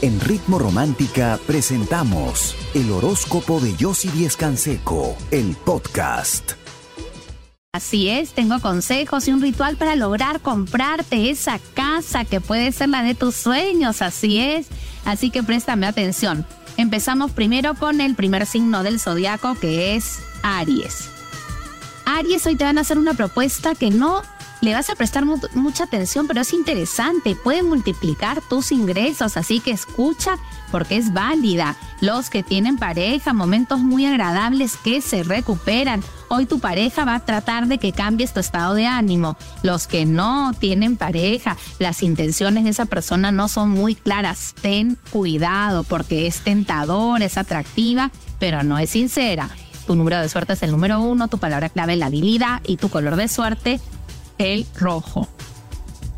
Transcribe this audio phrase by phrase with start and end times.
[0.00, 6.52] En Ritmo Romántica presentamos el horóscopo de Yossi Díez Canseco, el podcast.
[7.72, 12.90] Así es, tengo consejos y un ritual para lograr comprarte esa casa que puede ser
[12.90, 14.68] la de tus sueños, así es.
[15.04, 16.46] Así que préstame atención.
[16.76, 21.10] Empezamos primero con el primer signo del zodiaco que es Aries.
[22.04, 24.22] Aries, hoy te van a hacer una propuesta que no
[24.60, 29.70] le vas a prestar mucha atención, pero es interesante, puede multiplicar tus ingresos, así que
[29.70, 30.38] escucha
[30.72, 31.76] porque es válida.
[32.00, 36.02] Los que tienen pareja, momentos muy agradables que se recuperan.
[36.28, 39.36] Hoy tu pareja va a tratar de que cambies tu estado de ánimo.
[39.62, 44.54] Los que no tienen pareja, las intenciones de esa persona no son muy claras.
[44.60, 49.48] Ten cuidado porque es tentadora, es atractiva, pero no es sincera.
[49.86, 52.90] Tu número de suerte es el número uno, tu palabra clave la habilidad y tu
[52.90, 53.80] color de suerte
[54.38, 55.28] el rojo.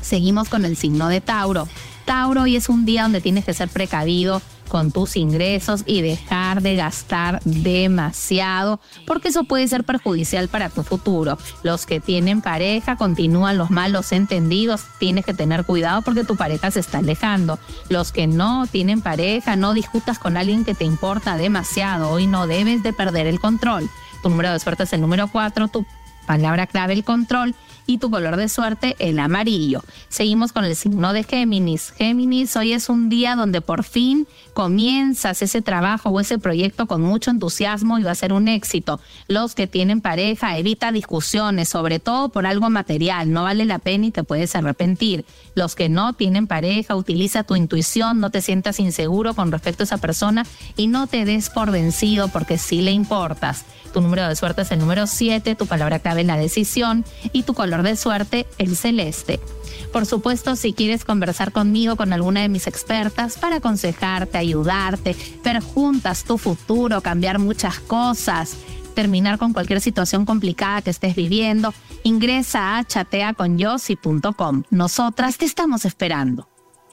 [0.00, 1.68] Seguimos con el signo de Tauro.
[2.04, 6.62] Tauro, hoy es un día donde tienes que ser precavido con tus ingresos y dejar
[6.62, 11.38] de gastar demasiado, porque eso puede ser perjudicial para tu futuro.
[11.62, 16.70] Los que tienen pareja continúan los malos entendidos, tienes que tener cuidado porque tu pareja
[16.70, 17.58] se está alejando.
[17.88, 22.46] Los que no tienen pareja, no discutas con alguien que te importa demasiado, hoy no
[22.46, 23.88] debes de perder el control.
[24.22, 25.86] Tu número de suerte es el número 4, tu
[26.26, 27.54] palabra clave el control
[27.86, 29.82] y tu color de suerte el amarillo.
[30.08, 31.92] Seguimos con el signo de Géminis.
[31.96, 37.00] Géminis, hoy es un día donde por fin comienzas ese trabajo o ese proyecto con
[37.00, 39.00] mucho entusiasmo y va a ser un éxito.
[39.28, 44.06] Los que tienen pareja, evita discusiones, sobre todo por algo material, no vale la pena
[44.06, 45.24] y te puedes arrepentir.
[45.54, 49.84] Los que no tienen pareja, utiliza tu intuición, no te sientas inseguro con respecto a
[49.84, 50.44] esa persona
[50.76, 53.64] y no te des por vencido porque sí le importas.
[53.92, 57.54] Tu número de suerte es el número 7, tu palabra clave la decisión y tu
[57.54, 59.40] color de suerte el celeste.
[59.92, 65.60] Por supuesto, si quieres conversar conmigo, con alguna de mis expertas, para aconsejarte, ayudarte, ver
[65.60, 68.56] juntas tu futuro, cambiar muchas cosas,
[68.94, 71.72] terminar con cualquier situación complicada que estés viviendo,
[72.02, 74.64] ingresa a chateaconyossi.com.
[74.70, 76.48] Nosotras te estamos esperando.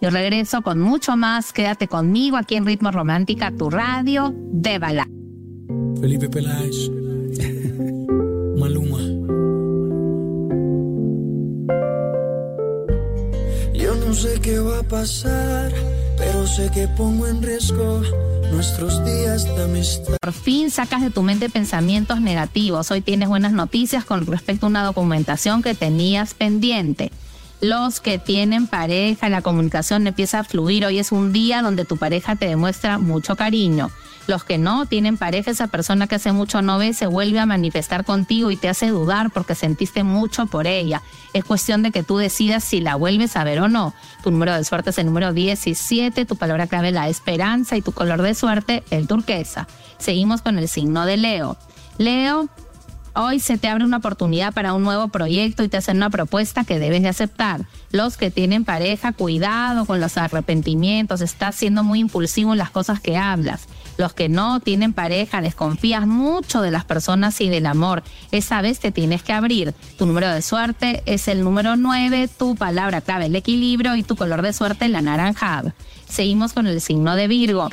[0.00, 1.52] Yo regreso con mucho más.
[1.52, 5.08] Quédate conmigo aquí en Ritmo Romántica, tu radio de bala.
[6.00, 6.90] Felipe Peláez.
[14.16, 15.72] Sé qué va a pasar,
[16.16, 18.00] pero sé que pongo en riesgo
[18.50, 20.16] nuestros días de amistad.
[20.20, 22.90] Por fin sacas de tu mente pensamientos negativos.
[22.90, 27.12] Hoy tienes buenas noticias con respecto a una documentación que tenías pendiente
[27.60, 30.84] los que tienen pareja, la comunicación empieza a fluir.
[30.84, 33.90] Hoy es un día donde tu pareja te demuestra mucho cariño.
[34.26, 37.46] Los que no tienen pareja, esa persona que hace mucho no ve, se vuelve a
[37.46, 41.02] manifestar contigo y te hace dudar porque sentiste mucho por ella.
[41.32, 43.94] Es cuestión de que tú decidas si la vuelves a ver o no.
[44.24, 47.92] Tu número de suerte es el número 17, tu palabra clave la esperanza y tu
[47.92, 49.68] color de suerte el turquesa.
[49.98, 51.56] Seguimos con el signo de Leo.
[51.98, 52.48] Leo,
[53.18, 56.64] Hoy se te abre una oportunidad para un nuevo proyecto y te hacen una propuesta
[56.64, 57.64] que debes de aceptar.
[57.90, 63.00] Los que tienen pareja, cuidado con los arrepentimientos, estás siendo muy impulsivo en las cosas
[63.00, 63.68] que hablas.
[63.96, 68.02] Los que no tienen pareja, desconfías mucho de las personas y del amor.
[68.32, 69.72] Esa vez te tienes que abrir.
[69.96, 74.16] Tu número de suerte es el número 9, tu palabra clave el equilibrio y tu
[74.16, 75.62] color de suerte la naranja.
[76.06, 77.70] Seguimos con el signo de Virgo.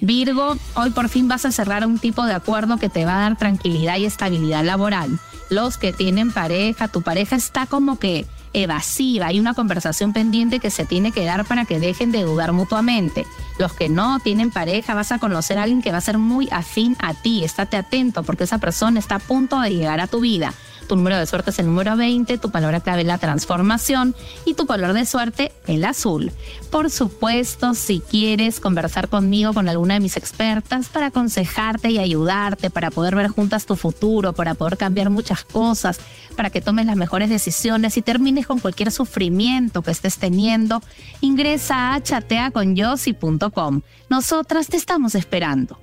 [0.00, 3.20] Virgo, hoy por fin vas a cerrar un tipo de acuerdo que te va a
[3.20, 5.18] dar tranquilidad y estabilidad laboral.
[5.48, 10.70] Los que tienen pareja, tu pareja está como que evasiva, hay una conversación pendiente que
[10.70, 13.26] se tiene que dar para que dejen de dudar mutuamente.
[13.58, 16.48] Los que no tienen pareja, vas a conocer a alguien que va a ser muy
[16.50, 20.20] afín a ti, estate atento porque esa persona está a punto de llegar a tu
[20.20, 20.54] vida.
[20.88, 24.14] Tu número de suerte es el número 20, tu palabra clave la transformación
[24.44, 26.32] y tu color de suerte el azul.
[26.70, 32.70] Por supuesto, si quieres conversar conmigo, con alguna de mis expertas, para aconsejarte y ayudarte,
[32.70, 35.98] para poder ver juntas tu futuro, para poder cambiar muchas cosas,
[36.36, 40.82] para que tomes las mejores decisiones y termines con cualquier sufrimiento que estés teniendo,
[41.20, 43.82] ingresa a chateaconyossi.com.
[44.08, 45.78] Nosotras te estamos esperando.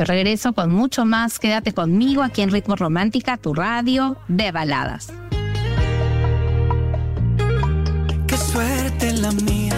[0.00, 1.38] Yo regreso con mucho más.
[1.38, 5.12] Quédate conmigo aquí en Ritmo Romántica, tu radio de baladas.
[8.26, 9.74] Qué suerte la mía.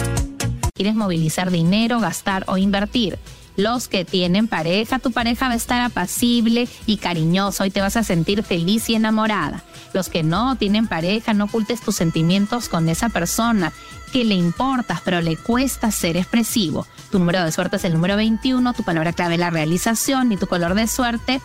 [0.73, 3.19] ¿Quieres movilizar dinero, gastar o invertir?
[3.55, 7.97] Los que tienen pareja, tu pareja va a estar apacible y cariñoso y te vas
[7.97, 9.63] a sentir feliz y enamorada.
[9.93, 13.71] Los que no tienen pareja, no ocultes tus sentimientos con esa persona
[14.11, 16.87] que le importas, pero le cuesta ser expresivo.
[17.11, 20.47] Tu número de suerte es el número 21, tu palabra clave la realización y tu
[20.47, 21.41] color de suerte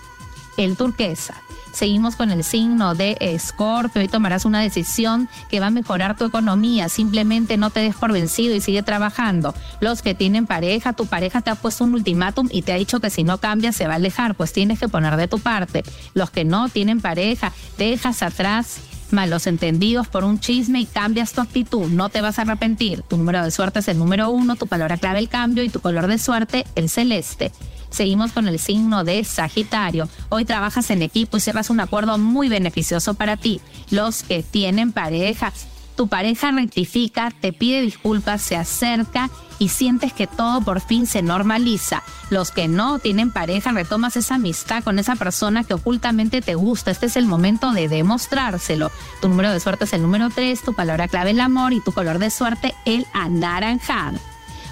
[0.57, 1.35] el turquesa.
[1.73, 6.25] Seguimos con el signo de Escorpio y tomarás una decisión que va a mejorar tu
[6.25, 6.89] economía.
[6.89, 9.55] Simplemente no te des por vencido y sigue trabajando.
[9.81, 13.01] Los que tienen pareja, tu pareja te ha puesto un ultimátum y te ha dicho
[13.01, 15.85] que si no cambias se va a alejar, pues tienes que poner de tu parte.
[16.15, 18.81] Los que no tienen pareja, dejas atrás
[19.11, 23.03] malos entendidos por un chisme y cambias tu actitud, no te vas a arrepentir.
[23.03, 25.81] Tu número de suerte es el número uno, tu palabra clave el cambio y tu
[25.81, 27.53] color de suerte el celeste.
[27.91, 30.09] Seguimos con el signo de Sagitario.
[30.29, 33.61] Hoy trabajas en equipo y cierras un acuerdo muy beneficioso para ti.
[33.91, 35.53] Los que tienen pareja,
[35.97, 41.23] tu pareja rectifica, te pide disculpas, se acerca y sientes que todo por fin se
[41.23, 42.05] normaliza.
[42.31, 46.93] Los que no tienen pareja, retomas esa amistad con esa persona que ocultamente te gusta.
[46.93, 48.93] Este es el momento de demostrárselo.
[49.21, 51.91] Tu número de suerte es el número 3, tu palabra clave el amor y tu
[51.91, 54.21] color de suerte el anaranjado.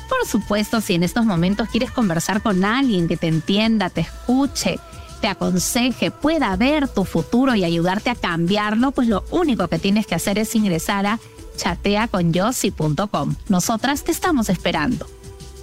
[0.08, 4.78] Por supuesto, si en estos momentos quieres conversar con alguien que te entienda, te escuche,
[5.20, 10.06] te aconseje, pueda ver tu futuro y ayudarte a cambiarlo, pues lo único que tienes
[10.06, 11.18] que hacer es ingresar a
[11.56, 13.34] chateaconyossi.com.
[13.48, 15.06] Nosotras te estamos esperando.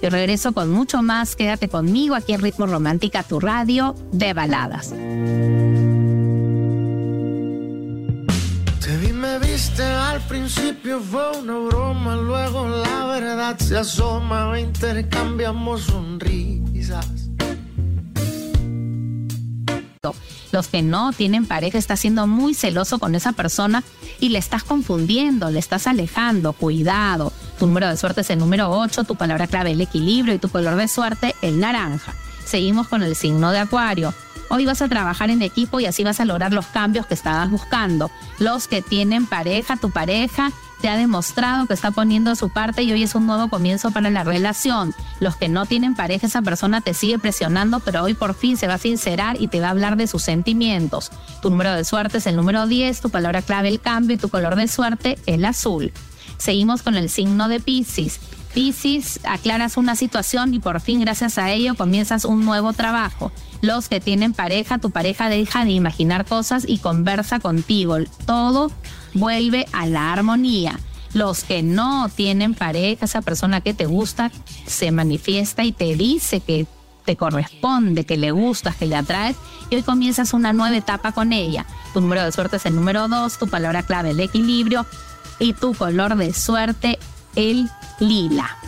[0.02, 1.34] Yo regreso con mucho más.
[1.34, 4.92] Quédate conmigo aquí en Ritmo Romántica, tu radio de baladas.
[10.28, 17.06] Principio fue una broma, luego la verdad se asoma, intercambiamos sonrisas.
[20.52, 23.82] Los que no tienen pareja estás siendo muy celoso con esa persona
[24.20, 26.52] y le estás confundiendo, le estás alejando.
[26.52, 27.32] Cuidado.
[27.58, 30.48] Tu número de suerte es el número 8, tu palabra clave el equilibrio y tu
[30.48, 32.14] color de suerte el naranja.
[32.44, 34.14] Seguimos con el signo de Acuario.
[34.48, 37.50] Hoy vas a trabajar en equipo y así vas a lograr los cambios que estabas
[37.50, 38.10] buscando.
[38.38, 42.92] Los que tienen pareja, tu pareja te ha demostrado que está poniendo su parte y
[42.92, 44.94] hoy es un nuevo comienzo para la relación.
[45.18, 48.66] Los que no tienen pareja, esa persona te sigue presionando, pero hoy por fin se
[48.66, 51.10] va a sincerar y te va a hablar de sus sentimientos.
[51.40, 54.28] Tu número de suerte es el número 10, tu palabra clave el cambio y tu
[54.28, 55.90] color de suerte el azul.
[56.36, 58.20] Seguimos con el signo de Pisces.
[58.52, 63.32] Pisces, aclaras una situación y por fin gracias a ello comienzas un nuevo trabajo.
[63.64, 67.96] Los que tienen pareja, tu pareja deja de imaginar cosas y conversa contigo.
[68.26, 68.70] Todo
[69.14, 70.78] vuelve a la armonía.
[71.14, 74.30] Los que no tienen pareja, esa persona que te gusta,
[74.66, 76.66] se manifiesta y te dice que
[77.06, 79.36] te corresponde, que le gustas, que le atraes,
[79.70, 81.64] y hoy comienzas una nueva etapa con ella.
[81.94, 84.84] Tu número de suerte es el número 2, tu palabra clave el equilibrio
[85.38, 86.98] y tu color de suerte
[87.34, 88.58] el lila.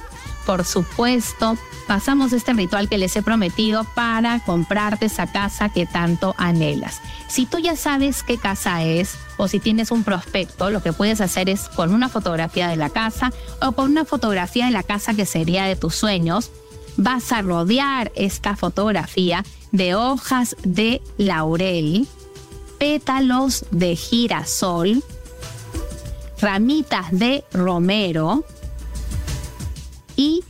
[0.47, 1.59] Por supuesto,
[1.89, 7.01] pasamos este ritual que les he prometido para comprarte esa casa que tanto anhelas.
[7.29, 11.21] Si tú ya sabes qué casa es o si tienes un prospecto, lo que puedes
[11.21, 15.15] hacer es con una fotografía de la casa o con una fotografía de la casa
[15.15, 16.53] que sería de tus sueños,
[16.97, 22.07] vas a rodear esta fotografía de hojas de laurel,
[22.79, 25.03] pétalos de girasol,
[26.41, 28.45] ramitas de romero,
[30.17, 30.43] y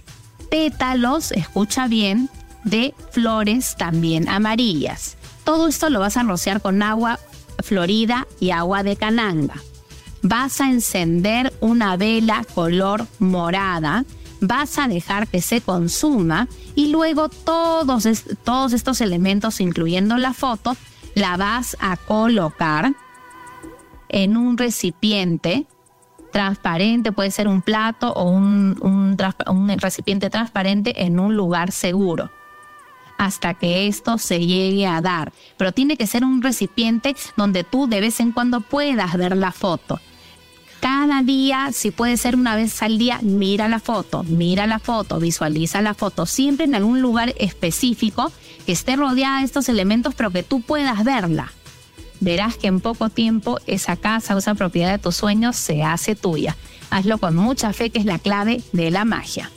[0.50, 2.30] pétalos, escucha bien,
[2.64, 5.16] de flores también amarillas.
[5.44, 7.20] Todo esto lo vas a rociar con agua
[7.62, 9.54] florida y agua de cananga.
[10.22, 14.04] Vas a encender una vela color morada,
[14.40, 18.04] vas a dejar que se consuma y luego todos,
[18.44, 20.76] todos estos elementos, incluyendo la foto,
[21.14, 22.92] la vas a colocar
[24.08, 25.66] en un recipiente
[26.36, 32.30] transparente, puede ser un plato o un, un, recipiente transparente en un lugar seguro
[33.16, 35.32] hasta que esto se llegue a dar.
[35.56, 39.50] Pero tiene que ser un recipiente donde tú de vez en cuando puedas ver la
[39.50, 39.98] foto.
[40.80, 45.18] Cada día, si puede ser una vez al día, mira la foto, mira la foto,
[45.18, 48.30] visualiza la foto, siempre en algún lugar específico
[48.66, 51.50] que esté rodeada de estos elementos, pero que tú puedas verla
[52.20, 56.14] verás que en poco tiempo esa casa o esa propiedad de tus sueños se hace
[56.14, 56.56] tuya.
[56.90, 59.50] Hazlo con mucha fe, que es la clave de la magia.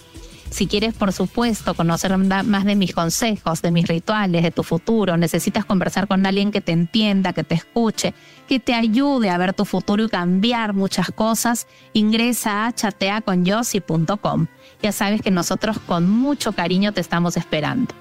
[0.49, 5.15] Si quieres, por supuesto, conocer más de mis consejos, de mis rituales, de tu futuro,
[5.15, 8.15] necesitas conversar con alguien que te entienda, que te escuche,
[8.47, 14.47] que te ayude a ver tu futuro y cambiar muchas cosas, ingresa a chateaconyossi.com.
[14.81, 17.93] Ya sabes que nosotros con mucho cariño te estamos esperando.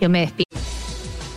[0.00, 0.49] Yo me despido.